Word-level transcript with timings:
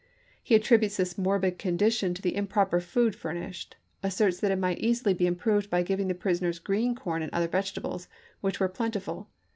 He 0.41 0.55
attributes 0.55 0.97
this 0.97 1.15
morbid 1.15 1.59
condition 1.59 2.15
to 2.15 2.23
the 2.23 2.35
improper 2.35 2.79
food 2.79 3.15
fur 3.15 3.35
nished; 3.35 3.73
asserts 4.01 4.39
that 4.39 4.49
it 4.49 4.55
might 4.55 4.79
easily 4.79 5.13
be 5.13 5.27
improved 5.27 5.69
by 5.69 5.83
giving 5.83 6.07
the 6.07 6.15
prisoners 6.15 6.57
green 6.57 6.95
corn 6.95 7.21
and 7.21 7.31
other 7.33 7.47
vege 7.47 7.75
tables, 7.75 8.07
which 8.39 8.59
were 8.59 8.67
plentiful. 8.67 9.29